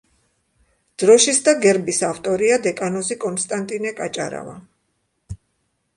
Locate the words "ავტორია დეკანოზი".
2.09-3.19